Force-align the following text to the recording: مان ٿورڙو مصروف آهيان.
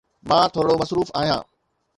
مان 0.29 0.45
ٿورڙو 0.53 0.73
مصروف 0.81 1.09
آهيان. 1.21 1.43